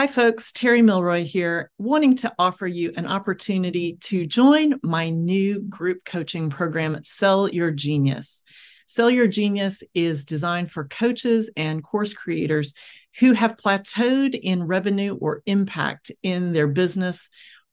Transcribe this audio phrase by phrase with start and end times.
[0.00, 0.50] Hi, folks.
[0.52, 6.48] Terri Milroy here, wanting to offer you an opportunity to join my new group coaching
[6.48, 8.42] program, Sell Your Genius.
[8.86, 12.72] Sell Your Genius is designed for coaches and course creators
[13.18, 17.28] who have plateaued in revenue or impact in their business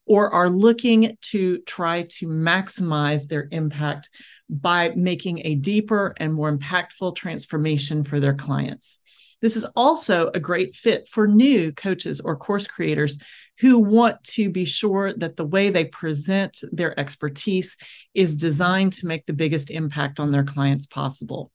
[0.06, 4.10] or are looking to try to maximize their impact
[4.50, 9.00] by making a deeper and more impactful transformation for their clients.
[9.42, 13.20] This is also a great fit for new coaches or course creators
[13.60, 17.78] who want to be sure that the way they present their expertise
[18.14, 21.52] is designed to make the biggest impact on their clients possible.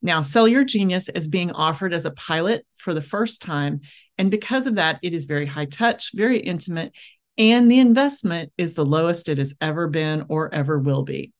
[0.00, 3.80] Now, Sell Your Genius is being offered as a pilot for the first time.
[4.16, 6.92] And because of that, it is very high touch, very intimate,
[7.36, 11.32] and the investment is the lowest it has ever been or ever will be.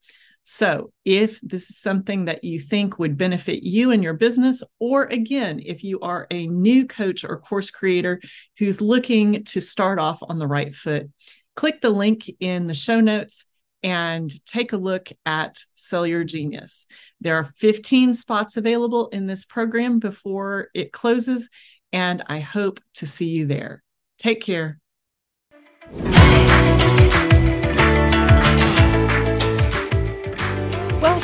[0.51, 5.03] So, if this is something that you think would benefit you and your business, or
[5.03, 8.19] again, if you are a new coach or course creator
[8.57, 11.11] who's looking to start off on the right foot,
[11.55, 13.45] click the link in the show notes
[13.83, 16.87] and take a look at Sell Your Genius.
[17.21, 21.47] There are 15 spots available in this program before it closes,
[21.93, 23.83] and I hope to see you there.
[24.17, 24.79] Take care.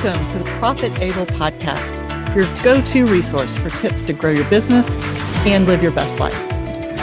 [0.05, 1.95] Welcome to the Profit Able Podcast,
[2.35, 4.99] your go to resource for tips to grow your business
[5.47, 6.35] and live your best life.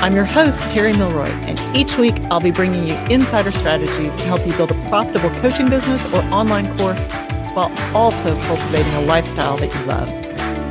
[0.00, 4.22] I'm your host, Terri Milroy, and each week I'll be bringing you insider strategies to
[4.22, 7.10] help you build a profitable coaching business or online course
[7.54, 10.08] while also cultivating a lifestyle that you love.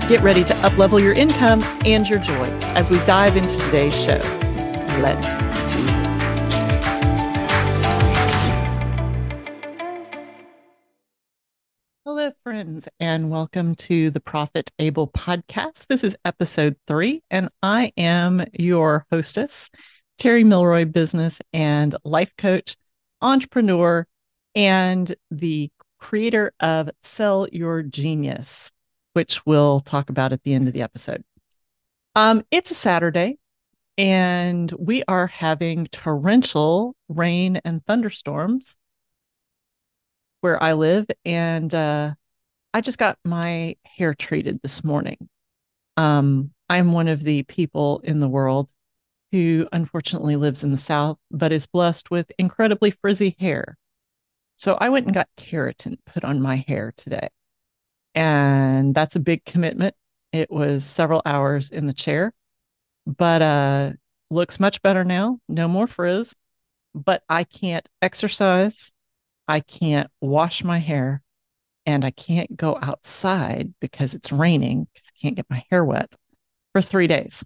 [0.07, 4.21] Get ready to uplevel your income and your joy as we dive into today's show.
[5.02, 5.41] Let's
[5.75, 6.11] do this.
[12.52, 15.88] Friends, and welcome to the Profit Able podcast.
[15.88, 19.69] This is episode three, and I am your hostess,
[20.19, 22.75] Terri Milroy, business and life coach,
[23.21, 24.05] entrepreneur,
[24.53, 28.73] and the creator of Sell Your Genius,
[29.14, 31.23] which we'll talk about at the end of the episode.
[32.15, 33.37] Um, it's a Saturday,
[33.97, 38.76] and we are having torrential rain and thunderstorms
[40.42, 42.15] where I live, and uh,
[42.73, 45.30] I just got my hair treated this morning.
[45.98, 48.70] Um, I'm one of the people in the world
[49.32, 53.77] who unfortunately lives in the South, but is blessed with incredibly frizzy hair.
[54.55, 57.30] So I went and got keratin put on my hair today.
[58.14, 59.95] And that's a big commitment.
[60.32, 62.33] It was several hours in the chair,
[63.05, 63.93] but uh
[64.30, 65.39] looks much better now.
[65.49, 66.36] No more frizz,
[66.95, 68.92] but I can't exercise
[69.48, 71.21] I can't wash my hair
[71.86, 76.15] and I can't go outside because it's raining because I can't get my hair wet
[76.73, 77.43] for three days.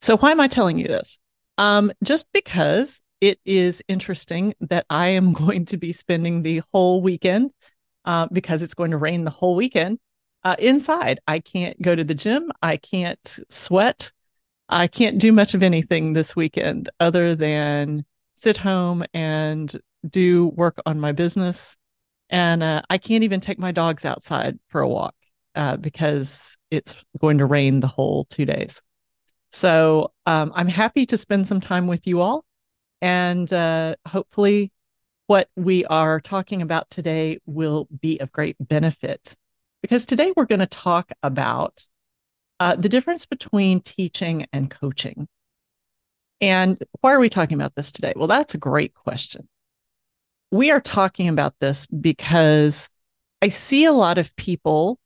[0.00, 1.18] So, why am I telling you this?
[1.58, 7.00] Um, just because it is interesting that I am going to be spending the whole
[7.00, 7.52] weekend
[8.04, 9.98] uh, because it's going to rain the whole weekend
[10.44, 11.20] uh, inside.
[11.26, 12.50] I can't go to the gym.
[12.62, 14.12] I can't sweat.
[14.68, 18.04] I can't do much of anything this weekend other than
[18.34, 21.76] sit home and do work on my business.
[22.32, 25.14] And uh, I can't even take my dogs outside for a walk
[25.54, 28.82] uh, because it's going to rain the whole two days.
[29.52, 32.46] So um, I'm happy to spend some time with you all.
[33.02, 34.72] And uh, hopefully,
[35.26, 39.36] what we are talking about today will be of great benefit.
[39.82, 41.84] Because today we're going to talk about
[42.60, 45.28] uh, the difference between teaching and coaching.
[46.40, 48.14] And why are we talking about this today?
[48.16, 49.48] Well, that's a great question
[50.52, 52.90] we are talking about this because
[53.40, 54.98] I see a lot of people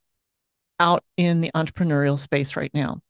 [0.81, 3.01] out in the entrepreneurial space right now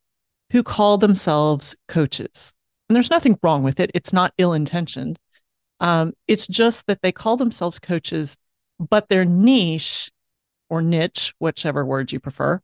[0.53, 2.53] who call themselves coaches.
[2.89, 5.19] And there's nothing wrong with it, it's not ill intentioned.
[5.81, 8.37] Um, it's just that they call themselves coaches,
[8.79, 10.11] but their niche
[10.69, 12.61] or niche, whichever word you prefer,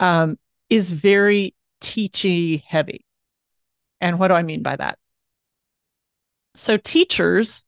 [0.00, 0.38] um,
[0.70, 3.04] is very teachy heavy.
[4.00, 4.96] And what do I mean by that?
[6.54, 7.64] So, teachers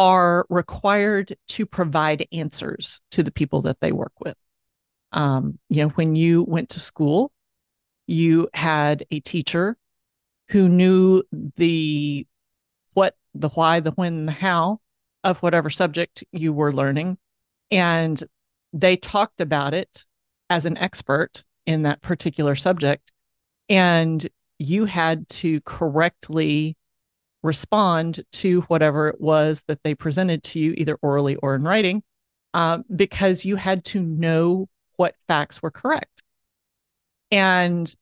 [0.00, 4.34] are required to provide answers to the people that they work with.
[5.12, 7.32] Um, you know, when you went to school,
[8.06, 9.76] you had a teacher
[10.48, 11.22] who knew
[11.58, 12.26] the
[12.94, 14.80] what, the why, the when, the how
[15.22, 17.18] of whatever subject you were learning.
[17.70, 18.24] And
[18.72, 20.06] they talked about it
[20.48, 23.12] as an expert in that particular subject.
[23.68, 24.26] And
[24.58, 26.78] you had to correctly
[27.42, 32.02] respond to whatever it was that they presented to you, either orally or in writing,
[32.54, 36.22] uh, because you had to know what facts were correct.
[37.30, 37.92] And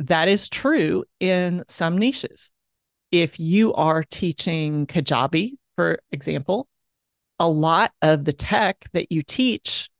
[0.00, 2.50] that is true in some niches.
[3.10, 6.66] If you are teaching Kajabi, for example,
[7.38, 9.90] a lot of the tech that you teach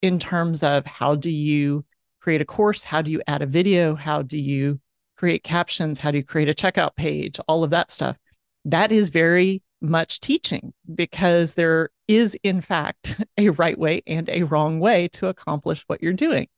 [0.00, 1.84] in terms of how do you
[2.20, 4.80] create a course, how do you add a video, how do you
[5.16, 8.18] create captions, how do you create a checkout page, all of that stuff.
[8.64, 14.44] That is very much teaching because there is, in fact, a right way and a
[14.44, 16.48] wrong way to accomplish what you're doing.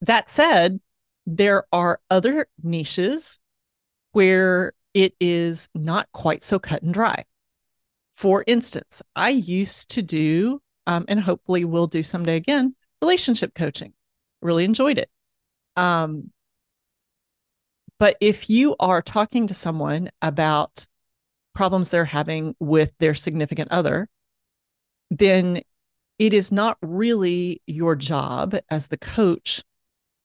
[0.00, 0.80] That said,
[1.26, 3.38] there are other niches
[4.12, 7.24] where it is not quite so cut and dry.
[8.12, 13.92] For instance, I used to do, um, and hopefully will do someday again, relationship coaching.
[14.40, 15.10] Really enjoyed it.
[15.76, 16.32] Um,
[17.98, 20.86] but if you are talking to someone about
[21.54, 24.08] problems they're having with their significant other,
[25.10, 25.60] then
[26.18, 29.62] it is not really your job as the coach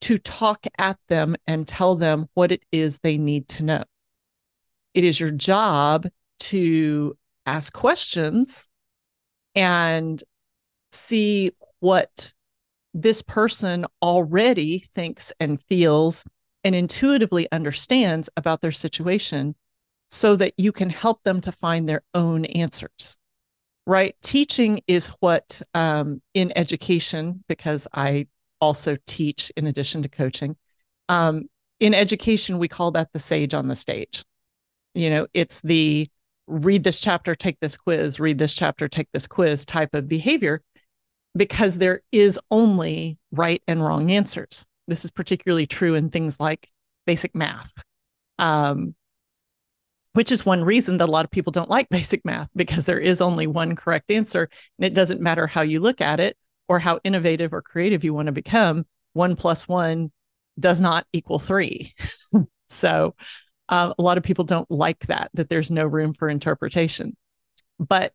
[0.02, 3.84] to talk at them and tell them what it is they need to know.
[4.94, 6.08] It is your job
[6.42, 8.70] to ask questions
[9.56, 10.24] and
[10.92, 12.34] see what
[12.94, 16.26] this person already thinks and feels
[16.64, 19.56] and intuitively understands about their situation
[20.10, 23.18] so that you can help them to find their own answers
[23.86, 28.26] right teaching is what um, in education because i
[28.64, 30.56] also teach in addition to coaching.
[31.10, 31.50] Um,
[31.82, 34.24] in education, we call that the sage on the stage.
[34.96, 36.10] You know, it's the
[36.48, 40.62] read this chapter, take this quiz, read this chapter, take this quiz type of behavior
[41.36, 44.66] because there is only right and wrong answers.
[44.88, 46.68] This is particularly true in things like
[47.06, 47.72] basic math,
[48.40, 48.96] um,
[50.14, 53.00] which is one reason that a lot of people don't like basic math because there
[53.00, 54.50] is only one correct answer.
[54.78, 56.38] And it doesn't matter how you look at it
[56.68, 60.12] or how innovative or creative you want to become, one plus one
[60.60, 61.94] does not equal three.
[62.70, 63.16] so
[63.70, 67.16] uh, a lot of people don't like that, that there's no room for interpretation.
[67.80, 68.14] But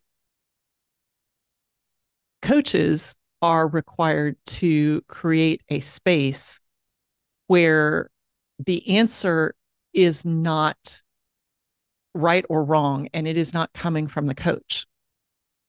[2.42, 6.60] coaches are required to create a space
[7.46, 8.10] where
[8.64, 9.54] the answer
[9.92, 11.02] is not
[12.14, 14.86] right or wrong and it is not coming from the coach.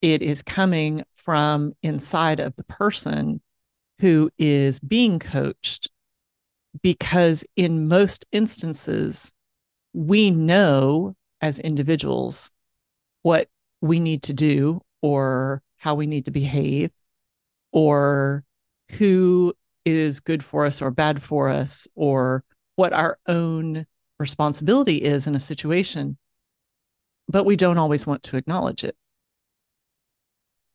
[0.01, 3.41] It is coming from inside of the person
[3.99, 5.91] who is being coached
[6.81, 9.33] because in most instances
[9.93, 12.51] we know as individuals
[13.21, 13.47] what
[13.81, 16.91] we need to do or how we need to behave
[17.71, 18.43] or
[18.97, 19.53] who
[19.85, 22.43] is good for us or bad for us or
[22.75, 23.85] what our own
[24.19, 26.17] responsibility is in a situation
[27.31, 28.95] but we don't always want to acknowledge it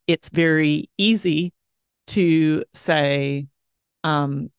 [0.07, 1.53] it's very easy
[2.07, 3.47] to say,
[4.03, 4.49] um,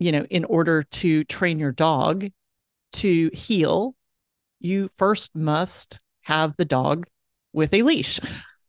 [0.00, 2.26] you know, in order to train your dog
[2.92, 3.94] to heel,
[4.60, 7.06] you first must have the dog
[7.52, 8.20] with a leash.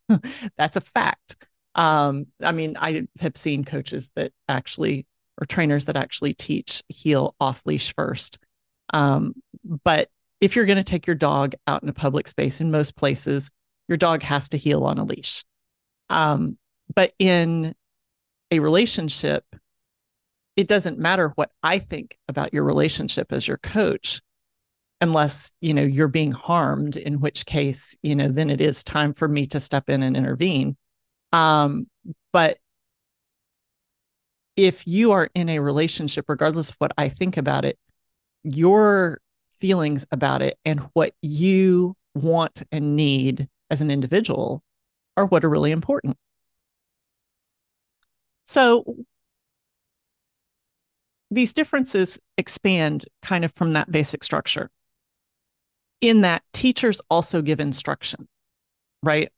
[0.58, 1.36] That's a fact.
[1.76, 5.06] Um, I mean, I have seen coaches that actually,
[5.40, 8.40] or trainers that actually teach heel off leash first.
[8.94, 9.34] Um,
[9.84, 10.10] but
[10.42, 13.52] if you're going to take your dog out in a public space, in most places,
[13.88, 15.44] your dog has to heel on a leash.
[16.10, 16.58] Um,
[16.94, 17.76] but in
[18.52, 19.44] a relationship,
[20.56, 24.22] it doesn't matter what I think about your relationship as your coach,
[25.02, 29.14] unless you know you're being harmed, in which case, you know, then it is time
[29.14, 30.78] for me to step in and intervene.
[31.32, 31.88] Um,
[32.32, 32.58] but
[34.56, 37.78] if you are in a relationship, regardless of what I think about it,
[38.44, 39.20] your
[39.60, 44.64] feelings about it and what you want and need as an individual
[45.18, 46.18] are what are really important.
[48.44, 48.96] So
[51.32, 54.70] these differences expand kind of from that basic structure
[56.02, 58.28] in that teachers also give instruction,
[59.02, 59.32] right?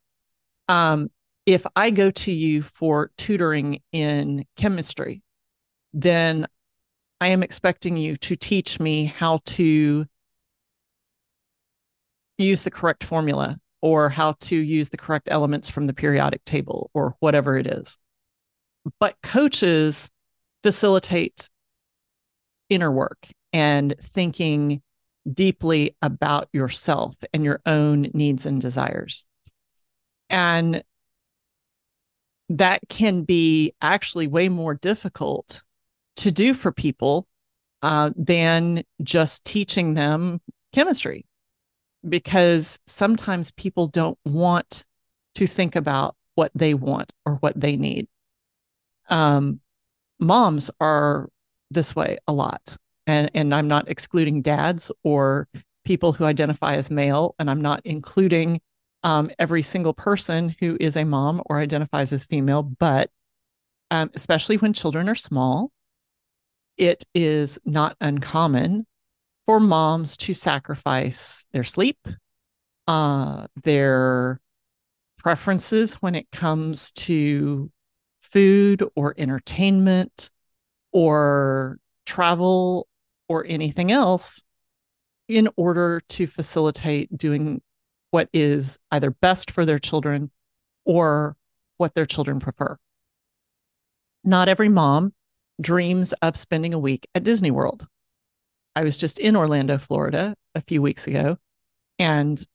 [0.68, 1.10] Um,
[1.48, 5.24] if I go to you for tutoring in chemistry,
[5.94, 6.46] then
[7.22, 10.06] I am expecting you to teach me how to
[12.38, 16.92] use the correct formula or how to use the correct elements from the periodic table
[16.94, 17.98] or whatever it is.
[19.00, 20.12] But coaches
[20.64, 21.50] facilitate
[22.70, 24.82] inner work and thinking
[25.32, 29.26] deeply about yourself and your own needs and desires.
[30.30, 30.84] And
[32.50, 35.64] that can be actually way more difficult
[36.18, 37.28] to do for people
[37.82, 40.42] uh, than just teaching them
[40.74, 41.26] chemistry
[42.08, 44.86] because sometimes people don't want
[45.36, 48.08] to think about what they want or what they need.
[49.10, 49.60] Um,
[50.20, 51.30] moms are
[51.72, 52.78] this way a lot.
[53.06, 55.48] And, and I'm not excluding dads or
[55.86, 58.60] people who identify as male, and I'm not including
[59.04, 63.10] um, every single person who is a mom or identifies as female, but
[63.92, 65.72] um, especially when children are small,
[66.78, 68.86] it is not uncommon
[69.46, 72.08] for moms to sacrifice their sleep,
[72.88, 74.40] uh, their
[75.18, 77.72] preferences when it comes to
[78.22, 80.30] food or entertainment
[80.92, 82.88] or travel
[83.30, 84.44] or anything else
[85.28, 87.62] in order to facilitate doing
[88.12, 90.32] what is either best for their children
[90.86, 91.36] or
[91.78, 92.78] what their children prefer.
[94.24, 95.14] Not every mom
[95.60, 97.88] dreams of spending a week at Disney World.
[98.76, 101.38] I was just in Orlando, Florida a few weeks ago,
[101.98, 102.46] and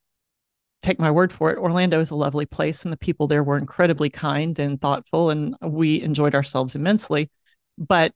[0.83, 3.57] take my word for it, Orlando is a lovely place, and the people there were
[3.57, 7.31] incredibly kind and thoughtful, and we enjoyed ourselves immensely.
[7.79, 8.13] But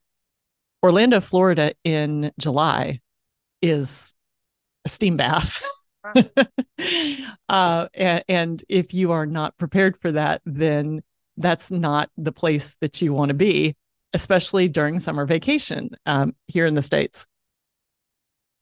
[0.83, 3.01] Orlando, Florida in July
[3.63, 4.15] is
[4.85, 5.63] a steam bath.
[7.49, 11.03] uh, and, and if you are not prepared for that, then
[11.37, 13.77] that's not the place that you want to be,
[14.13, 17.27] especially during summer vacation um, here in the States.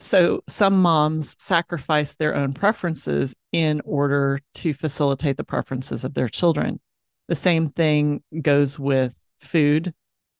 [0.01, 6.29] So some moms sacrifice their own preferences in order to facilitate the preferences of their
[6.29, 6.81] children.
[7.29, 9.95] The same thing goes with food.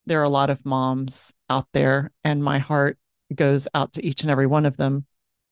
[0.05, 2.97] There are a lot of moms out there, and my heart
[3.33, 5.05] goes out to each and every one of them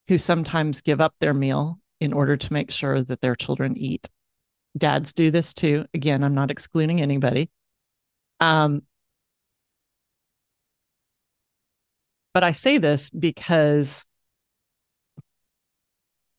[0.08, 4.10] who sometimes give up their meal in order to make sure that their children eat.
[4.78, 5.86] Dads do this too.
[5.94, 7.50] Again, I'm not excluding anybody.
[8.40, 8.82] Um,
[12.34, 14.06] but I say this because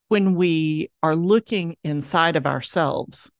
[0.08, 3.32] when we are looking inside of ourselves,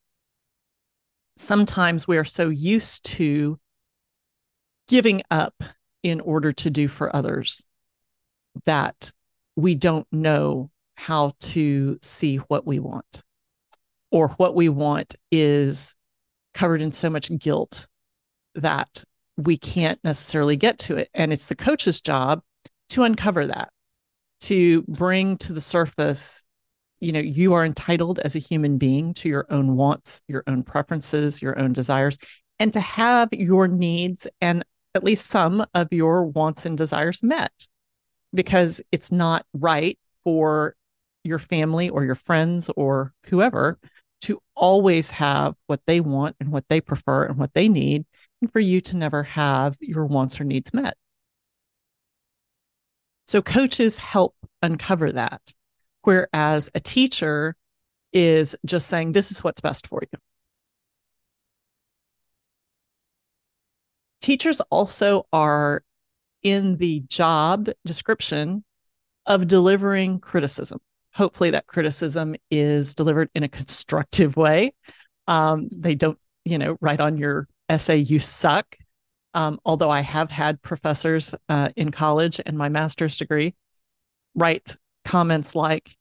[1.37, 3.59] sometimes we are so used to
[4.87, 5.53] giving up
[6.03, 7.65] in order to do for others
[8.65, 9.11] that
[9.55, 13.23] we don't know how to see what we want,
[14.11, 15.95] or what we want is
[16.53, 17.87] covered in so much guilt
[18.55, 19.03] that
[19.37, 21.09] we can't necessarily get to it.
[21.13, 22.41] And it's the coach's job
[22.89, 23.69] to uncover that,
[24.41, 26.45] to bring to the surface,
[27.01, 30.63] you know, you are entitled as a human being to your own wants, your own
[30.63, 32.17] preferences, your own desires,
[32.59, 37.51] and to have your needs and at least some of your wants and desires met
[38.35, 40.75] because it's not right for
[41.23, 43.79] your family or your friends or whoever
[44.21, 48.05] to always have what they want and what they prefer and what they need,
[48.41, 50.95] and for you to never have your wants or needs met.
[53.27, 55.41] So, coaches help uncover that,
[56.03, 57.55] whereas a teacher
[58.13, 60.19] is just saying, This is what's best for you.
[64.21, 65.83] Teachers also are
[66.45, 68.63] in the job description
[69.25, 70.79] of delivering criticism.
[71.15, 74.71] Hopefully, that criticism is delivered in a constructive way.
[75.27, 78.75] Um, they don't, you know, write on your essay, you suck.
[79.33, 83.55] Um, although I have had professors uh, in college and my master's degree
[84.35, 85.95] write comments like,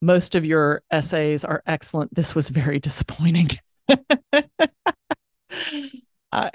[0.00, 2.14] most of your essays are excellent.
[2.14, 3.50] This was very disappointing.
[4.32, 4.42] uh,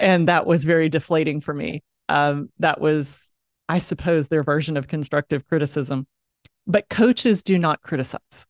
[0.00, 3.32] and that was very deflating for me um, that was,
[3.68, 6.06] I suppose, their version of constructive criticism.
[6.66, 8.46] But coaches do not criticize.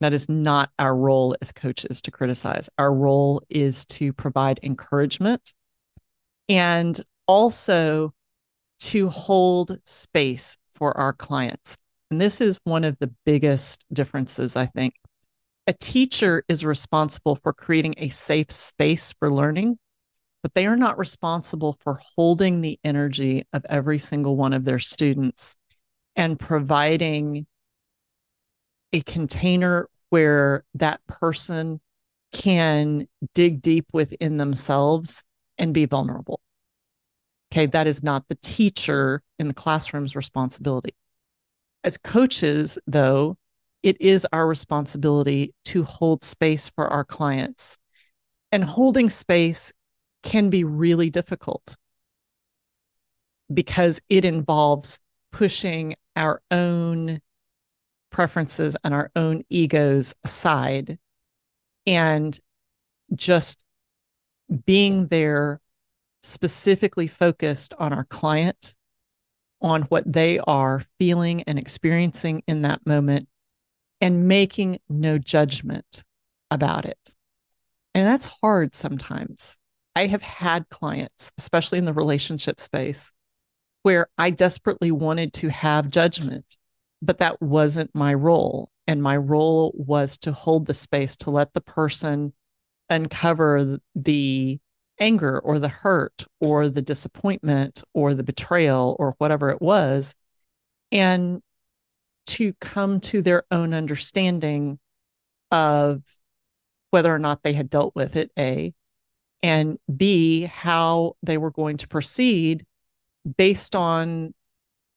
[0.00, 2.68] That is not our role as coaches to criticize.
[2.76, 5.54] Our role is to provide encouragement
[6.48, 8.12] and also
[8.80, 11.78] to hold space for our clients.
[12.10, 14.94] And this is one of the biggest differences, I think.
[15.68, 19.78] A teacher is responsible for creating a safe space for learning
[20.42, 24.78] but they are not responsible for holding the energy of every single one of their
[24.78, 25.56] students
[26.16, 27.46] and providing
[28.92, 31.80] a container where that person
[32.32, 35.24] can dig deep within themselves
[35.58, 36.40] and be vulnerable.
[37.52, 40.94] Okay, that is not the teacher in the classroom's responsibility.
[41.84, 43.36] As coaches, though,
[43.82, 47.78] it is our responsibility to hold space for our clients.
[48.50, 49.72] And holding space
[50.22, 51.76] can be really difficult
[53.52, 54.98] because it involves
[55.30, 57.20] pushing our own
[58.10, 60.98] preferences and our own egos aside
[61.86, 62.38] and
[63.14, 63.64] just
[64.64, 65.60] being there
[66.22, 68.74] specifically focused on our client
[69.60, 73.28] on what they are feeling and experiencing in that moment
[74.00, 76.04] and making no judgment
[76.50, 76.98] about it.
[77.94, 79.58] And that's hard sometimes.
[79.94, 83.12] I have had clients, especially in the relationship space,
[83.82, 86.56] where I desperately wanted to have judgment,
[87.02, 88.70] but that wasn't my role.
[88.86, 92.32] And my role was to hold the space to let the person
[92.88, 94.58] uncover the
[94.98, 100.16] anger or the hurt or the disappointment or the betrayal or whatever it was,
[100.90, 101.42] and
[102.26, 104.78] to come to their own understanding
[105.50, 106.02] of
[106.90, 108.72] whether or not they had dealt with it, A,
[109.42, 112.64] and B, how they were going to proceed
[113.36, 114.34] based on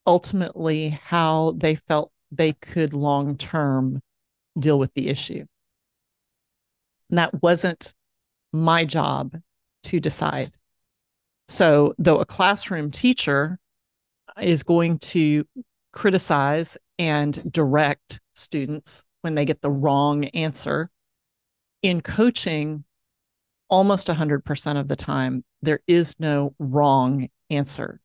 [0.06, 4.02] ultimately how they felt they could long term
[4.58, 5.46] deal with the issue.
[7.10, 7.94] And that wasn't
[8.52, 9.36] my job
[9.84, 10.52] to decide.
[11.48, 13.60] So, though a classroom teacher
[14.42, 15.46] is going to
[15.94, 20.90] criticize and direct students when they get the wrong answer,
[21.84, 22.84] in coaching,
[23.70, 28.00] almost 100% of the time, there is no wrong answer.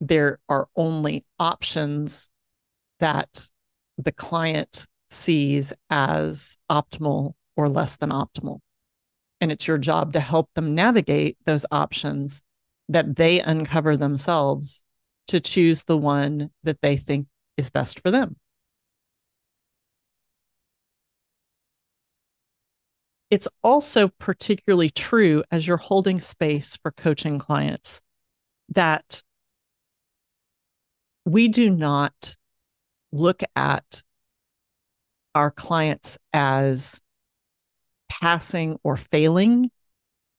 [0.00, 2.30] There are only options
[3.00, 3.50] that
[3.98, 8.60] the client sees as optimal or less than optimal.
[9.40, 12.42] And it's your job to help them navigate those options
[12.88, 14.82] that they uncover themselves
[15.28, 18.36] to choose the one that they think is best for them.
[23.30, 28.02] It's also particularly true as you're holding space for coaching clients
[28.70, 29.22] that
[31.24, 32.34] we do not
[33.12, 34.02] look at
[35.34, 37.00] our clients as
[38.08, 39.70] passing or failing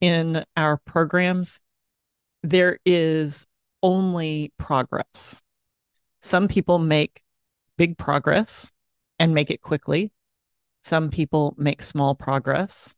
[0.00, 1.62] in our programs.
[2.42, 3.46] There is
[3.82, 5.42] only progress.
[6.20, 7.22] Some people make
[7.78, 8.72] big progress
[9.18, 10.12] and make it quickly.
[10.82, 12.96] Some people make small progress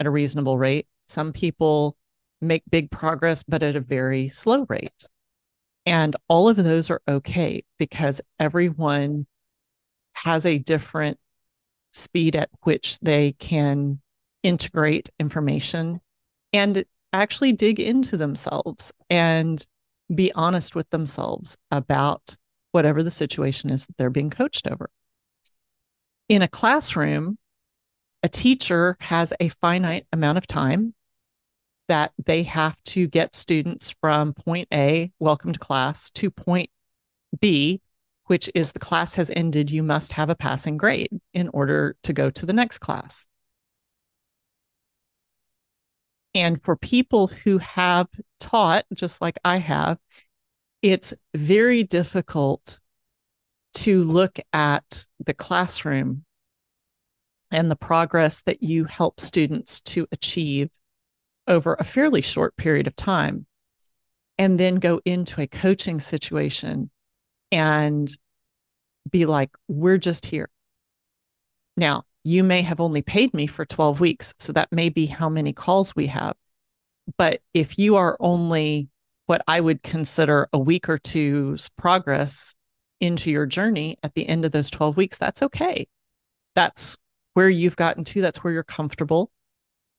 [0.00, 0.86] at a reasonable rate.
[1.08, 1.96] Some people
[2.40, 5.08] make big progress, but at a very slow rate.
[5.84, 9.26] And all of those are okay because everyone
[10.14, 11.18] has a different
[11.92, 14.00] speed at which they can
[14.42, 16.00] integrate information
[16.52, 19.66] and actually dig into themselves and
[20.14, 22.36] be honest with themselves about
[22.72, 24.90] whatever the situation is that they're being coached over.
[26.28, 27.38] In a classroom,
[28.24, 30.92] a teacher has a finite amount of time
[31.86, 36.68] that they have to get students from point A, welcome to class, to point
[37.38, 37.80] B,
[38.24, 42.12] which is the class has ended, you must have a passing grade in order to
[42.12, 43.28] go to the next class.
[46.34, 48.08] And for people who have
[48.40, 49.98] taught, just like I have,
[50.82, 52.80] it's very difficult
[53.86, 56.24] to look at the classroom
[57.52, 60.70] and the progress that you help students to achieve
[61.46, 63.46] over a fairly short period of time
[64.38, 66.90] and then go into a coaching situation
[67.52, 68.08] and
[69.08, 70.48] be like, we're just here.
[71.76, 74.34] Now, you may have only paid me for 12 weeks.
[74.40, 76.34] So that may be how many calls we have.
[77.16, 78.88] But if you are only
[79.26, 82.56] what I would consider a week or two's progress
[83.00, 85.86] into your journey at the end of those 12 weeks, that's okay.
[86.54, 86.96] That's
[87.34, 89.30] where you've gotten to, that's where you're comfortable.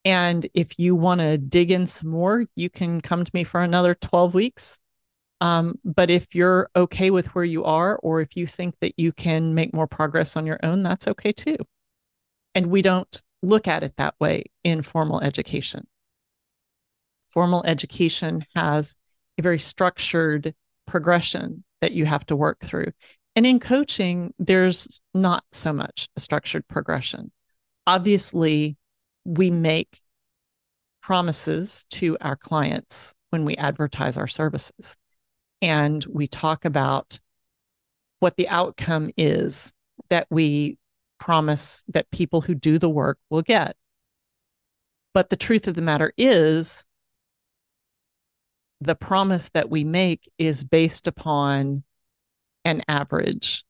[0.06, 3.62] And if you want to dig in some more, you can come to me for
[3.62, 4.80] another 12 weeks.
[5.42, 9.12] Um, but if you're okay with where you are, or if you think that you
[9.12, 11.58] can make more progress on your own, that's okay too.
[12.56, 15.86] And we don't look at it that way in formal education.
[17.30, 18.96] Formal education has
[19.38, 20.56] a very structured
[20.88, 22.92] progression that you have to work through.
[23.36, 27.32] And in coaching, there's not so much a structured progression.
[27.86, 28.78] Obviously,
[29.26, 30.02] we make
[31.02, 34.98] promises to our clients when we advertise our services.
[35.62, 37.20] And we talk about
[38.20, 39.74] what the outcome is
[40.10, 40.78] that we
[41.20, 43.76] promise that people who do the work will get.
[45.14, 46.86] But the truth of the matter is,
[48.82, 51.84] the promise that we make is based upon
[52.66, 53.64] an average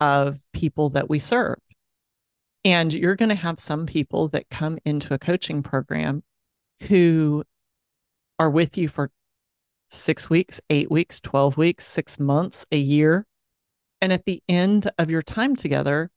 [0.00, 1.58] of people that we serve.
[2.64, 6.22] And you're going to have some people that come into a coaching program
[6.88, 7.44] who
[8.38, 9.10] are with you for
[9.90, 13.26] six weeks, eight weeks, 12 weeks, six months, a year.
[14.00, 16.10] And at the end of your time together,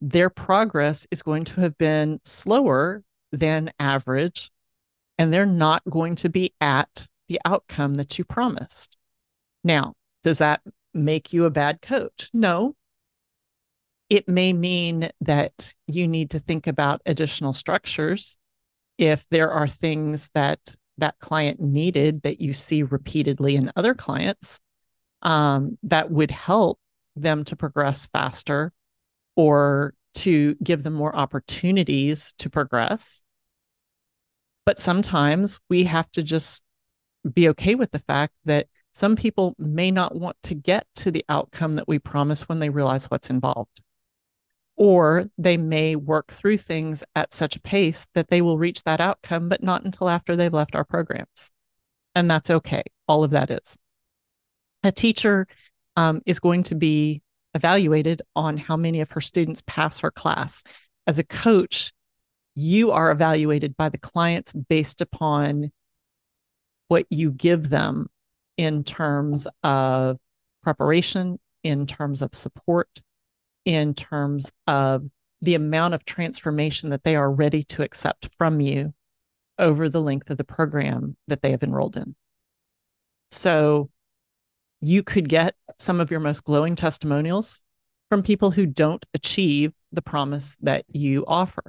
[0.00, 4.50] their progress is going to have been slower than average,
[5.16, 8.98] and they're not going to be at the outcome that you promised.
[9.64, 10.60] Now, does that
[10.92, 12.28] make you a bad coach?
[12.34, 12.74] No,
[14.10, 18.36] it may mean that you need to think about additional structures
[18.98, 20.60] if there are things that
[20.98, 24.60] that client needed that you see repeatedly in other clients
[25.22, 26.78] um, that would help
[27.16, 28.70] them to progress faster
[29.34, 33.22] or to give them more opportunities to progress.
[34.66, 36.62] But sometimes we have to just
[37.30, 41.24] be okay with the fact that some people may not want to get to the
[41.28, 43.82] outcome that we promise when they realize what's involved.
[44.76, 49.00] Or they may work through things at such a pace that they will reach that
[49.00, 51.52] outcome, but not until after they've left our programs.
[52.14, 52.82] And that's okay.
[53.08, 53.76] All of that is.
[54.82, 55.46] A teacher
[55.96, 57.22] um, is going to be
[57.54, 60.64] evaluated on how many of her students pass her class.
[61.06, 61.92] As a coach,
[62.54, 65.70] you are evaluated by the clients based upon
[66.88, 68.08] what you give them
[68.56, 70.18] in terms of
[70.62, 73.02] preparation, in terms of support,
[73.64, 75.04] in terms of
[75.40, 78.94] the amount of transformation that they are ready to accept from you
[79.58, 82.14] over the length of the program that they have enrolled in.
[83.30, 83.90] So
[84.80, 87.62] you could get some of your most glowing testimonials
[88.08, 91.62] from people who don't achieve the promise that you offer.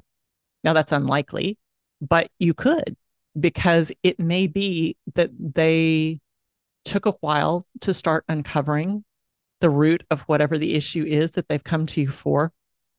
[0.64, 1.58] Now, that's unlikely,
[2.02, 2.96] but you could
[3.40, 6.20] because it may be that they
[6.86, 9.04] took a while to start uncovering
[9.62, 12.52] the root of whatever the issue is that they've come to you for.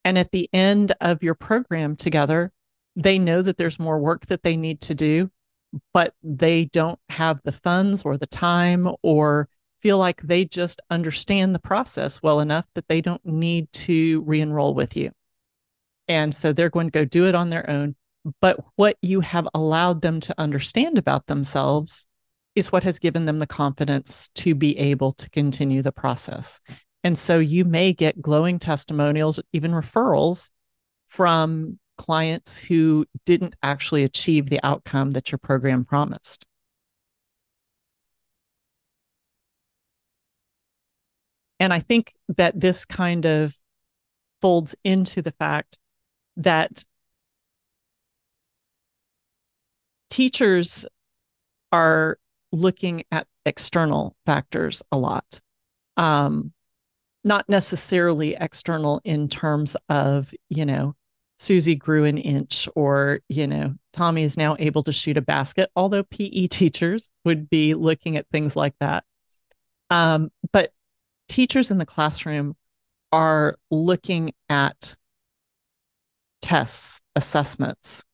[0.05, 2.53] And at the end of your program together,
[2.97, 5.31] they know that there's more work that they need to do,
[5.93, 9.49] but they don't have the funds or the time or
[9.81, 14.41] feel like they just understand the process well enough that they don't need to re
[14.41, 15.11] enroll with you.
[16.09, 17.95] And so they're going to go do it on their own.
[18.41, 22.07] But what you have allowed them to understand about themselves
[22.55, 26.61] is what has given them the confidence to be able to continue the process.
[27.03, 30.51] And so you may get glowing testimonials, even referrals
[31.07, 36.47] from clients who didn't actually achieve the outcome that your program promised.
[41.61, 43.55] And I think that this kind of
[44.41, 45.79] folds into the fact
[46.37, 46.85] that
[50.15, 50.87] teachers
[51.73, 52.19] are
[52.53, 55.41] looking at external factors a lot.
[55.97, 56.53] Um,
[57.25, 60.95] not necessarily external in terms of, you know,
[61.41, 65.69] Susie grew an inch or, you know, Tommy is now able to shoot a basket,
[65.75, 69.03] although PE teachers would be looking at things like that.
[69.91, 70.73] Um, but
[71.29, 72.55] teachers in the classroom
[73.11, 74.95] are looking at
[76.41, 78.05] tests, assessments,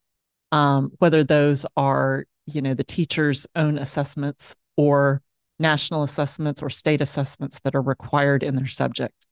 [0.52, 5.22] um, whether those are you know the teacher's own assessments or
[5.58, 9.26] national assessments or state assessments that are required in their subject.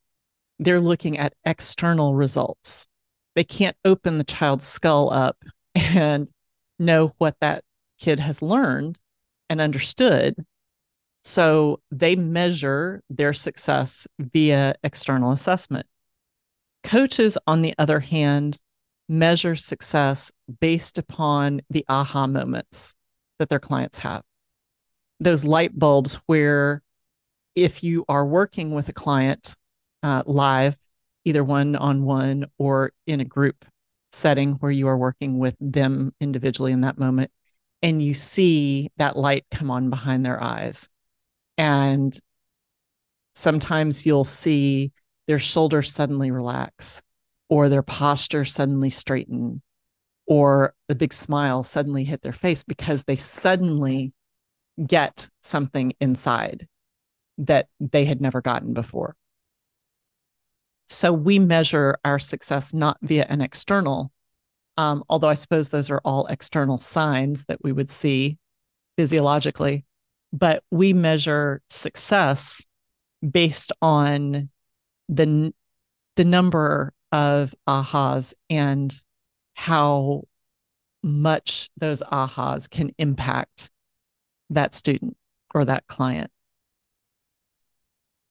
[0.59, 2.87] They're looking at external results.
[3.35, 5.37] They can't open the child's skull up
[5.75, 6.27] and
[6.77, 7.63] know what that
[7.99, 8.97] kid has learned
[9.49, 10.35] and understood.
[11.23, 15.87] So they measure their success via external assessment.
[16.83, 18.57] Coaches on the other hand
[19.09, 22.95] measure success based upon the aha moments
[23.39, 24.21] that their clients have.
[25.19, 26.83] Those light bulbs where
[27.55, 29.55] if you are working with a client
[30.03, 30.77] uh, live,
[31.25, 33.65] either one on one or in a group
[34.11, 37.31] setting where you are working with them individually in that moment,
[37.81, 40.89] and you see that light come on behind their eyes.
[41.57, 42.17] And
[43.33, 44.91] sometimes you'll see
[45.27, 47.01] their shoulders suddenly relax
[47.49, 49.61] or their posture suddenly straighten
[50.29, 54.13] or a big smile suddenly hit their face because they suddenly
[54.85, 56.67] get something inside
[57.39, 59.15] that they had never gotten before.
[60.87, 64.11] So we measure our success not via an external,
[64.77, 68.37] um, although I suppose those are all external signs that we would see
[68.97, 69.85] physiologically,
[70.31, 72.65] but we measure success
[73.27, 74.49] based on
[75.07, 75.53] the
[76.15, 78.93] the number of ahas and
[79.53, 80.23] how
[81.03, 83.71] much those ahas can impact
[84.49, 85.15] that student
[85.53, 86.31] or that client.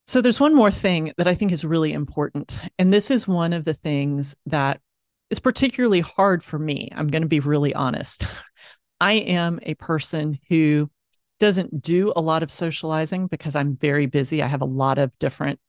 [0.06, 2.60] So there's one more thing that I think is really important.
[2.78, 4.80] And this is one of the things that
[5.28, 6.88] is particularly hard for me.
[6.94, 8.26] I'm going to be really honest.
[9.00, 10.90] I am a person who
[11.38, 14.42] doesn't do a lot of socializing because I'm very busy.
[14.42, 15.60] I have a lot of different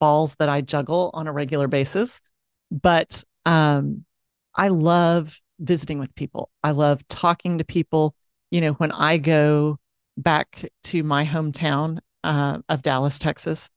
[0.00, 2.20] balls that I juggle on a regular basis.
[2.82, 4.04] But um,
[4.54, 6.50] I love visiting with people.
[6.62, 8.14] I love talking to people.
[8.50, 9.78] You know, when I go
[10.16, 13.70] back to my hometown uh, of Dallas, Texas,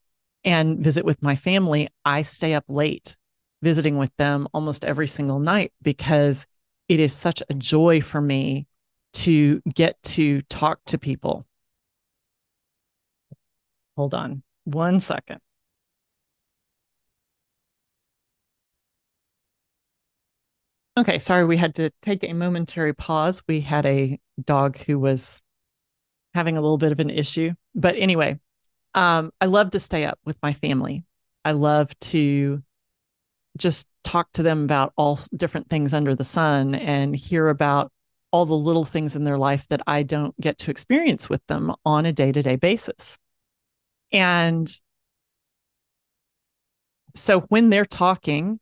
[0.43, 3.17] and visit with my family, I stay up late
[3.61, 6.47] visiting with them almost every single night because
[6.87, 8.67] it is such a joy for me
[9.13, 11.45] to get to talk to people.
[13.95, 14.43] Hold on.
[14.65, 15.39] One second.
[20.97, 23.43] Okay, sorry, we had to take a momentary pause.
[23.47, 25.43] We had a dog who was
[26.33, 27.51] having a little bit of an issue.
[27.75, 28.39] But anyway,
[28.95, 31.05] um, I love to stay up with my family.
[31.45, 32.63] I love to
[33.57, 37.91] just talk to them about all different things under the sun and hear about
[38.31, 41.73] all the little things in their life that I don't get to experience with them
[41.85, 43.19] on a day to day basis.
[44.11, 44.67] And
[47.13, 48.59] so when they're talking,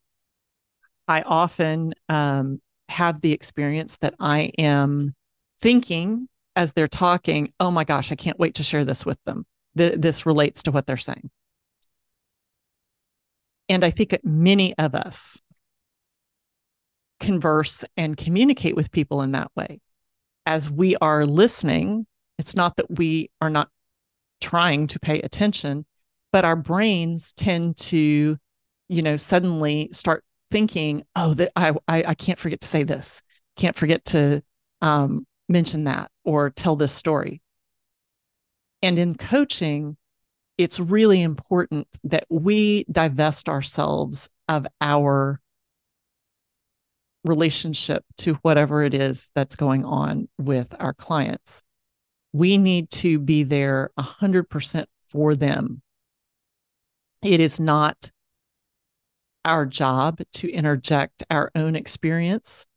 [1.08, 5.14] I often um, have the experience that I am
[5.62, 9.46] thinking as they're talking, oh my gosh, I can't wait to share this with them.
[9.78, 11.30] Th- this relates to what they're saying.
[13.68, 15.42] And I think many of us
[17.20, 19.80] converse and communicate with people in that way.
[20.46, 22.06] As we are listening,
[22.38, 23.70] it's not that we are not
[24.42, 25.86] trying to pay attention,
[26.32, 28.38] but our brains tend to,
[28.90, 33.22] you know, suddenly start thinking, oh, that I, I, I can't forget to say this,
[33.56, 34.42] can't forget to
[34.82, 37.42] um, mention that or tell this story.
[38.82, 39.98] And in coaching,
[40.58, 45.40] it's really important that we divest ourselves of our
[47.24, 51.64] relationship to whatever it is that's going on with our clients.
[52.32, 55.82] We need to be there 100% for them.
[57.24, 58.12] It is not
[59.46, 62.68] our job to interject our own experience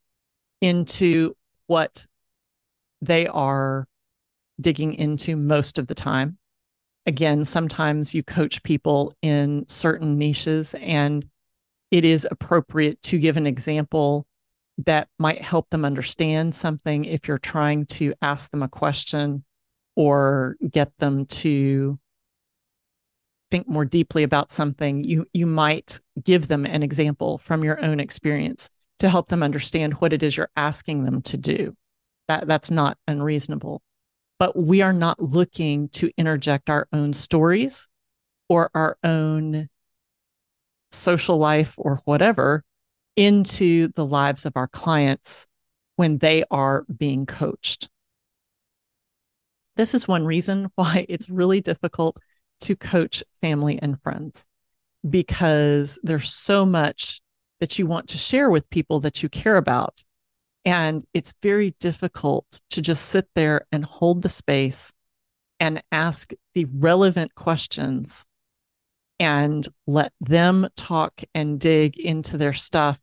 [0.61, 1.35] into
[1.67, 2.05] what
[3.01, 3.85] they are
[4.61, 6.37] digging into most of the time.
[7.05, 11.27] Again, sometimes you coach people in certain niches, and
[11.91, 14.27] it is appropriate to give an example
[14.85, 19.43] that might help them understand something if you're trying to ask them a question
[19.95, 21.99] or get them to
[23.51, 27.99] think more deeply about something you you might give them an example from your own
[27.99, 31.75] experience to help them understand what it is you're asking them to do
[32.27, 33.81] that that's not unreasonable
[34.39, 37.89] but we are not looking to interject our own stories
[38.47, 39.69] or our own
[40.91, 42.63] social life or whatever
[43.15, 45.47] into the lives of our clients
[45.97, 47.89] when they are being coached.
[49.75, 52.17] This is one reason why it's really difficult
[52.61, 54.47] to coach family and friends
[55.07, 57.21] because there's so much
[57.59, 60.03] that you want to share with people that you care about.
[60.65, 64.91] And it's very difficult to just sit there and hold the space
[65.59, 68.25] and ask the relevant questions
[69.19, 72.99] and let them talk and dig into their stuff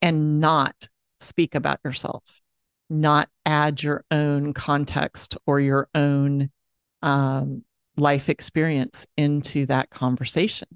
[0.00, 0.88] and not
[1.20, 2.42] speak about yourself,
[2.88, 6.50] not add your own context or your own
[7.02, 7.64] um,
[7.96, 10.68] life experience into that conversation.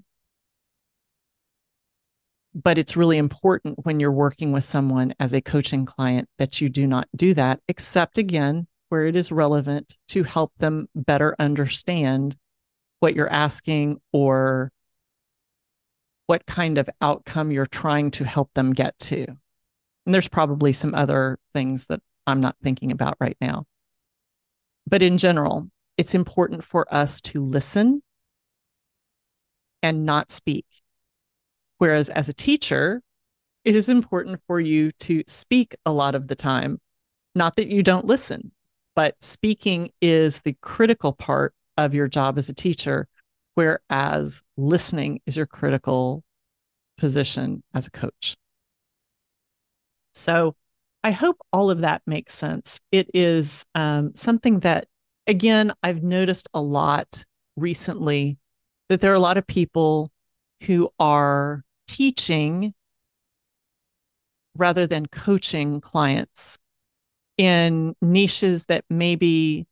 [2.55, 6.69] But it's really important when you're working with someone as a coaching client that you
[6.69, 12.37] do not do that, except again, where it is relevant to help them better understand
[12.99, 14.73] what you're asking or
[16.27, 19.27] what kind of outcome you're trying to help them get to.
[20.07, 23.65] And there's probably some other things that I'm not thinking about right now.
[24.89, 25.69] But in general,
[26.01, 28.03] it's important for us to listen
[29.83, 30.65] and not speak.
[31.77, 33.03] Whereas as a teacher,
[33.67, 36.81] it is important for you to speak a lot of the time.
[37.35, 38.51] Not that you don't listen,
[38.97, 43.07] but speaking is the critical part of your job as a teacher
[43.55, 46.25] whereas listening is your critical
[46.97, 48.37] position as a coach.
[50.15, 50.57] So
[51.05, 52.81] I hope all of that makes sense.
[52.91, 54.87] It is um, something that,
[55.31, 57.25] again, I've noticed a lot
[57.57, 58.37] recently
[58.89, 60.11] that there are a lot of people
[60.67, 62.75] who are teaching
[64.57, 66.59] rather than coaching clients
[67.39, 69.67] in niches that maybe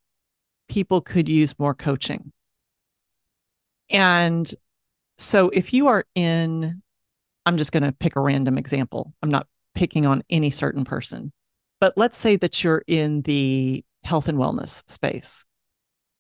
[0.68, 2.33] people could use more coaching.
[3.90, 4.49] And
[5.18, 6.81] so if you are in,
[7.47, 9.12] I'm just going to pick a random example.
[9.23, 11.33] I'm not picking on any certain person,
[11.81, 15.47] but let's say that you're in the health and wellness space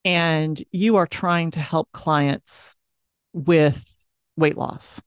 [0.04, 2.76] and you are trying to help clients
[3.32, 5.02] with weight loss.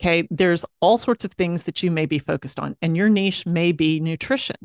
[0.00, 0.26] Okay.
[0.30, 3.72] There's all sorts of things that you may be focused on, and your niche may
[3.72, 4.56] be nutrition,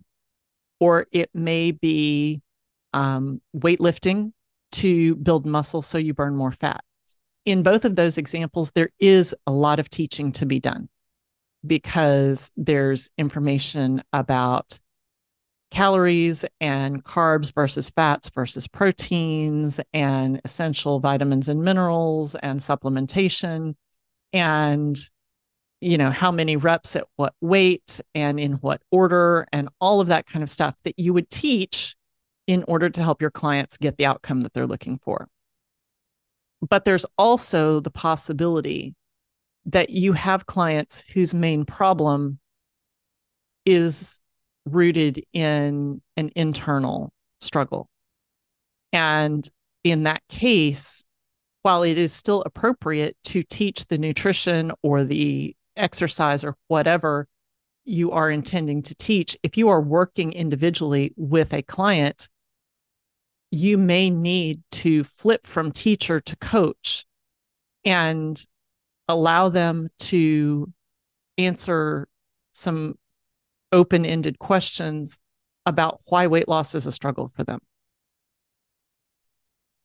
[0.79, 2.41] or it may be
[2.93, 4.31] um, weightlifting
[4.73, 6.83] to build muscle so you burn more fat.
[7.45, 10.87] In both of those examples, there is a lot of teaching to be done
[11.65, 14.79] because there's information about
[15.73, 23.73] calories and carbs versus fats versus proteins and essential vitamins and minerals and supplementation
[24.33, 25.09] and
[25.81, 30.09] you know how many reps at what weight and in what order and all of
[30.09, 31.95] that kind of stuff that you would teach
[32.45, 35.27] in order to help your clients get the outcome that they're looking for.
[36.61, 38.93] But there's also the possibility
[39.65, 42.37] that you have clients whose main problem
[43.65, 44.21] is
[44.65, 47.89] rooted in an internal struggle.
[48.91, 49.47] And
[49.83, 51.05] in that case,
[51.63, 57.27] while it is still appropriate to teach the nutrition or the exercise or whatever
[57.85, 62.29] you are intending to teach, if you are working individually with a client,
[63.51, 67.05] you may need to flip from teacher to coach
[67.85, 68.43] and
[69.07, 70.71] allow them to
[71.37, 72.07] answer
[72.53, 72.95] some
[73.73, 75.19] open ended questions
[75.65, 77.59] about why weight loss is a struggle for them.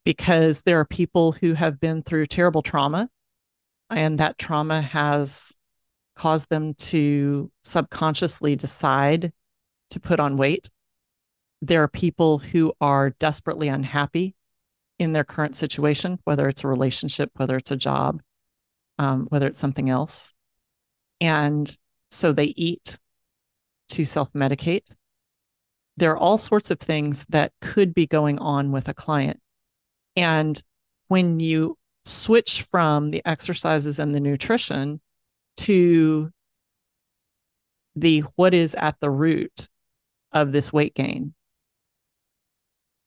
[0.05, 3.09] Because there are people who have been through terrible trauma,
[3.89, 5.57] and that trauma has
[6.15, 9.33] caused them to subconsciously decide
[9.89, 10.69] to put on weight.
[11.61, 14.35] There are people who are desperately unhappy
[14.99, 18.21] in their current situation, whether it's a relationship, whether it's a job,
[18.97, 20.33] um, whether it's something else.
[21.21, 21.75] And
[22.11, 22.99] so they eat
[23.89, 24.95] to self medicate.
[25.97, 29.39] There are all sorts of things that could be going on with a client.
[30.15, 30.61] And
[31.07, 35.01] when you switch from the exercises and the nutrition
[35.57, 36.31] to
[37.95, 39.69] the what is at the root
[40.31, 41.33] of this weight gain,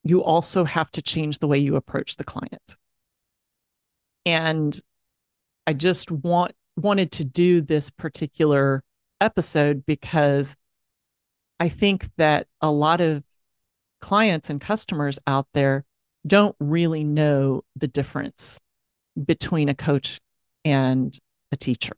[0.05, 2.77] you also have to change the way you approach the client.
[4.27, 4.79] And
[5.67, 8.83] I just want wanted to do this particular
[9.21, 10.57] episode because
[11.63, 13.23] I think that a lot of
[14.01, 15.85] clients and customers out there
[16.27, 18.61] don't really know the difference
[19.25, 20.19] between a coach
[20.65, 21.17] and
[21.53, 21.93] a teacher.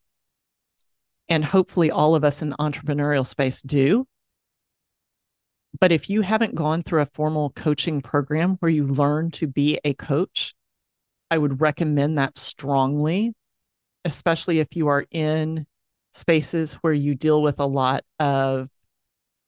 [1.31, 4.05] And hopefully, all of us in the entrepreneurial space do.
[5.81, 9.81] But if you haven't gone through a formal coaching program where you learn to be
[9.83, 10.55] a coach,
[11.31, 13.33] I would recommend that strongly,
[14.05, 15.65] especially if you are in
[16.13, 18.69] spaces where you deal with a lot of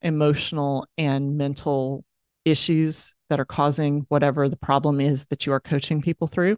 [0.06, 2.04] emotional and mental
[2.44, 6.56] issues that are causing whatever the problem is that you are coaching people through.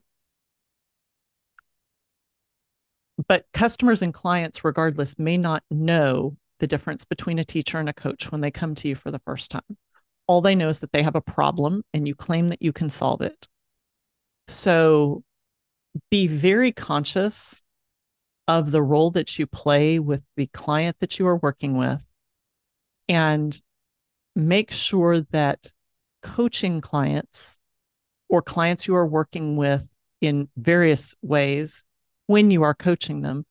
[3.27, 7.95] But customers and clients, regardless, may not know the difference between a teacher and a
[7.95, 9.77] coach when they come to you for the first time.
[10.27, 12.91] All they know is that they have a problem and you claim that you can
[12.91, 13.49] solve it.
[14.47, 15.25] So
[16.11, 17.63] be very conscious
[18.47, 22.08] of the role that you play with the client that you are working with
[23.09, 23.61] and
[24.35, 25.73] make sure that
[26.23, 27.61] coaching clients
[28.29, 29.89] or clients you are working with
[30.21, 31.85] in various ways
[32.27, 33.45] when you are coaching them,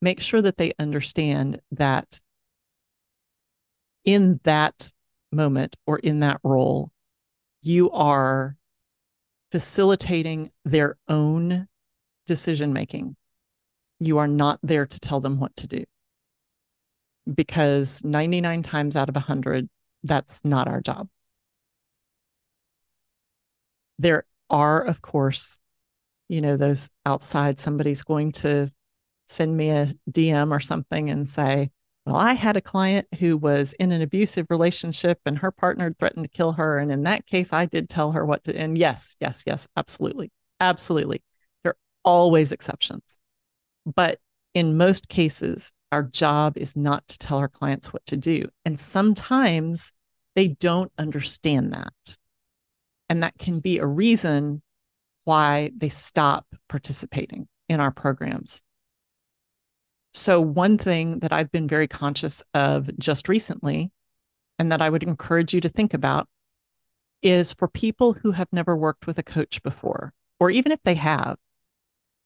[0.00, 2.20] make sure that they understand that
[4.04, 4.92] in that
[5.32, 6.92] moment or in that role,
[7.62, 8.56] you are
[9.50, 11.66] facilitating their own
[12.26, 13.16] decision making.
[13.98, 15.84] You are not there to tell them what to do
[17.32, 19.68] because 99 times out of 100,
[20.02, 21.08] that's not our job.
[23.98, 25.60] There are, of course,
[26.28, 28.70] you know, those outside, somebody's going to
[29.26, 31.70] send me a DM or something and say,
[32.06, 36.24] well, I had a client who was in an abusive relationship and her partner threatened
[36.24, 36.78] to kill her.
[36.78, 38.56] And in that case, I did tell her what to.
[38.56, 40.30] And yes, yes, yes, absolutely.
[40.60, 41.22] Absolutely.
[41.62, 43.20] There are always exceptions.
[43.86, 44.18] But
[44.52, 48.46] in most cases, our job is not to tell our clients what to do.
[48.64, 49.92] And sometimes
[50.34, 52.18] they don't understand that.
[53.08, 54.60] And that can be a reason
[55.22, 58.60] why they stop participating in our programs.
[60.12, 63.92] So, one thing that I've been very conscious of just recently,
[64.58, 66.26] and that I would encourage you to think about,
[67.22, 70.96] is for people who have never worked with a coach before, or even if they
[70.96, 71.36] have,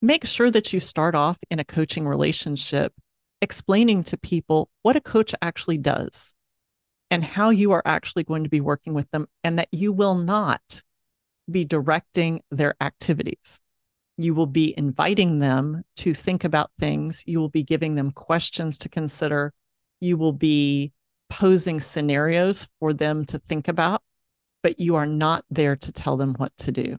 [0.01, 2.95] make sure that you start off in a coaching relationship
[3.41, 6.35] explaining to people what a coach actually does
[7.11, 10.15] and how you are actually going to be working with them, and that you will
[10.15, 10.83] not
[11.51, 13.61] be directing their activities.
[14.19, 17.23] You will be inviting them to think about things.
[17.27, 19.55] You will be giving them questions to consider.
[20.01, 20.93] You will be
[21.31, 24.03] posing scenarios for them to think about,
[24.63, 26.99] but you are not there to tell them what to do.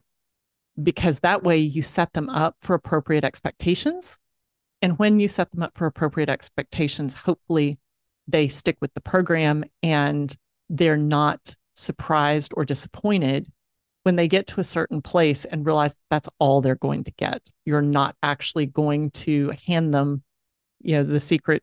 [0.82, 4.18] Because that way you set them up for appropriate expectations
[4.82, 7.78] and when you set them up for appropriate expectations, hopefully
[8.26, 10.34] they stick with the program and
[10.68, 13.48] they're not surprised or disappointed
[14.04, 17.42] when they get to a certain place and realize that's all they're going to get.
[17.66, 20.22] You're not actually going to hand them,
[20.80, 21.62] you know, the secret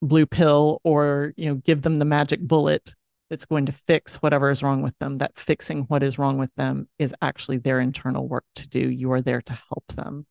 [0.00, 2.94] blue pill or, you know, give them the magic bullet
[3.28, 5.16] that's going to fix whatever is wrong with them.
[5.16, 8.90] That fixing what is wrong with them is actually their internal work to do.
[8.90, 10.26] You are there to help them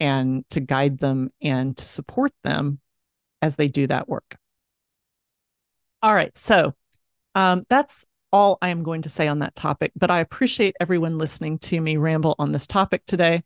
[0.00, 2.80] and to guide them and to support them
[3.42, 4.36] as they do that work.
[6.02, 6.36] All right.
[6.36, 6.74] So
[7.34, 11.18] um, that's all I am going to say on that topic, but I appreciate everyone
[11.18, 13.42] listening to me ramble on this topic today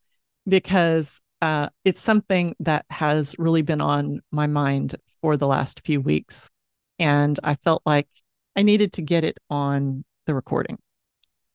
[0.49, 6.01] because uh, it's something that has really been on my mind for the last few
[6.01, 6.51] weeks.
[6.99, 8.09] And I felt like
[8.57, 10.79] I needed to get it on the recording.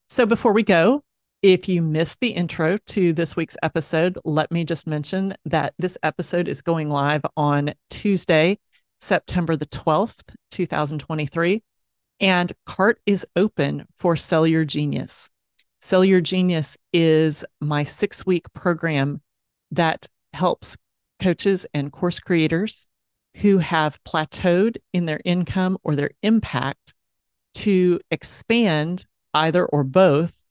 [0.09, 1.03] So before we go,
[1.41, 5.97] if you missed the intro to this week's episode, let me just mention that this
[6.01, 8.57] episode is going live on Tuesday,
[8.99, 11.61] September the 12th, 2023.
[12.19, 15.29] And CART is open for Sell Your Genius.
[15.81, 19.21] Sell Your Genius is my six week program
[19.71, 20.77] that helps
[21.19, 22.87] coaches and course creators
[23.37, 26.93] who have plateaued in their income or their impact
[27.53, 30.44] to expand either or both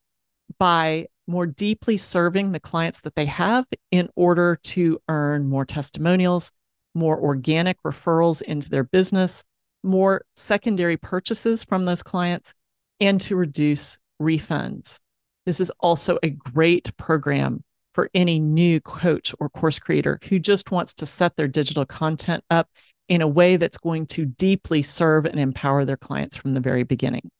[0.59, 6.51] by more deeply serving the clients that they have in order to earn more testimonials,
[6.95, 9.45] more organic referrals into their business,
[9.83, 12.55] more secondary purchases from those clients
[13.01, 14.99] and to reduce refunds.
[15.47, 20.71] This is also a great program for any new coach or course creator who just
[20.71, 22.69] wants to set their digital content up
[23.09, 26.83] in a way that's going to deeply serve and empower their clients from the very
[26.83, 27.31] beginning.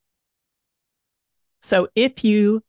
[1.61, 2.63] So if you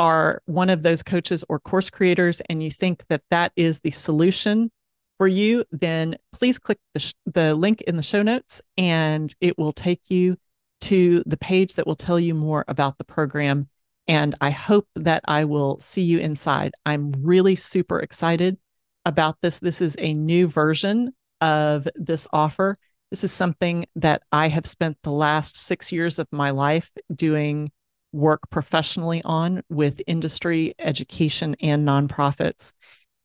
[0.00, 3.90] are one of those coaches or course creators and you think that that is the
[3.90, 4.70] solution
[5.18, 9.58] for you, then please click the, sh- the link in the show notes and it
[9.58, 10.36] will take you
[10.80, 13.68] to the page that will tell you more about the program.
[14.08, 16.72] And I hope that I will see you inside.
[16.86, 18.56] I'm really super excited
[19.04, 19.58] about this.
[19.58, 22.78] This is a new version of this offer.
[23.10, 27.70] This is something that I have spent the last six years of my life doing
[28.12, 32.72] work professionally on with industry, education, and nonprofits.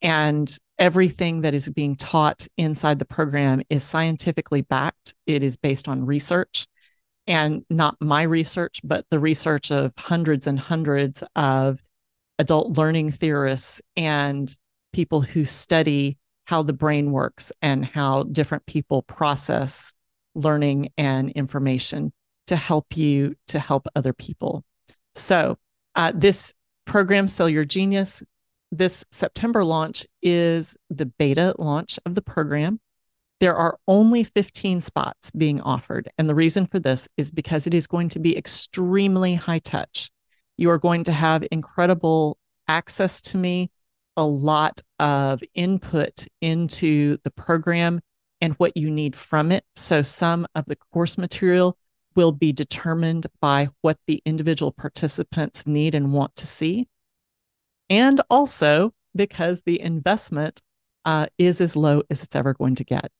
[0.02, 5.16] And everything that is being taught inside the program is scientifically backed.
[5.26, 6.68] It is based on research
[7.28, 11.82] and not my research, but the research of hundreds and hundreds of
[12.38, 14.56] adult learning theorists and
[14.94, 19.94] people who study how the brain works and how different people process
[20.36, 22.12] learning and information
[22.48, 24.64] to help you to help other people.
[25.16, 25.58] So,
[25.96, 26.54] uh, this
[26.86, 28.22] program, Sell Your Genius,
[28.72, 32.80] this September launch is the beta launch of the program.
[33.40, 36.10] There are only 15 spots being offered.
[36.18, 40.10] And the reason for this is because it is going to be extremely high touch.
[40.58, 42.38] You are going to have incredible
[42.68, 43.72] access to me,
[44.18, 48.02] a lot of input into the program
[48.42, 49.64] and what you need from it.
[49.76, 51.78] So, some of the course material
[52.16, 56.88] will be determined by what the individual participants need and want to see
[57.90, 60.62] and also because the investment
[61.06, 63.12] uh, is as low as it's ever going to get.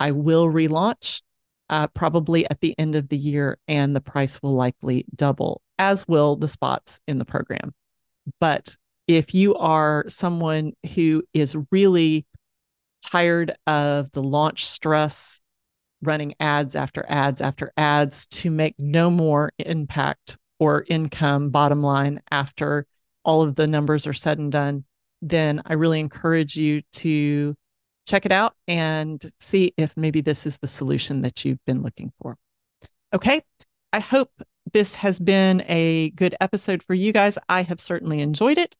[0.00, 1.22] I will relaunch
[1.70, 6.06] uh, probably at the end of the year, and the price will likely double, as
[6.08, 7.74] will the spots in the program.
[8.40, 8.76] But
[9.06, 12.26] if you are someone who is really
[13.04, 15.40] tired of the launch stress,
[16.02, 22.20] running ads after ads after ads to make no more impact or income bottom line
[22.30, 22.86] after
[23.24, 24.84] all of the numbers are said and done,
[25.22, 27.54] then I really encourage you to
[28.06, 32.12] check it out and see if maybe this is the solution that you've been looking
[32.20, 32.36] for.
[33.14, 33.42] Okay.
[33.92, 34.30] I hope
[34.72, 37.38] this has been a good episode for you guys.
[37.48, 38.74] I have certainly enjoyed it.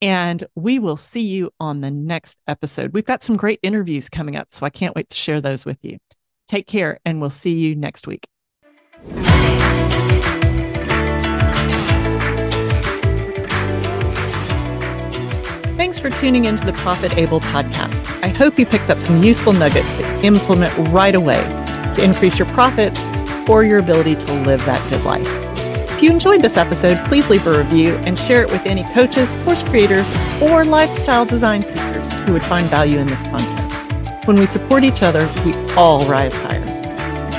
[0.00, 2.92] And we will see you on the next episode.
[2.92, 5.78] We've got some great interviews coming up, so I can't wait to share those with
[5.82, 5.98] you.
[6.52, 8.28] Take care, and we'll see you next week.
[15.78, 18.04] Thanks for tuning into the Profit Able podcast.
[18.22, 21.42] I hope you picked up some useful nuggets to implement right away
[21.94, 23.08] to increase your profits
[23.48, 25.26] or your ability to live that good life.
[25.94, 29.32] If you enjoyed this episode, please leave a review and share it with any coaches,
[29.44, 33.91] course creators, or lifestyle design seekers who would find value in this content.
[34.24, 36.62] When we support each other, we all rise higher.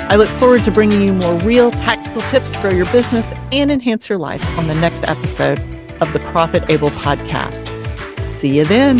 [0.09, 3.71] I look forward to bringing you more real tactical tips to grow your business and
[3.71, 5.59] enhance your life on the next episode
[6.01, 7.69] of the Profit Able podcast.
[8.19, 8.97] See you then.